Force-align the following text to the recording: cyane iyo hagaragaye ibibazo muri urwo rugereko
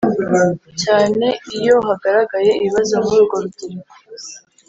cyane 0.81 1.27
iyo 1.57 1.75
hagaragaye 1.87 2.51
ibibazo 2.61 2.93
muri 3.03 3.15
urwo 3.21 3.37
rugereko 3.43 3.93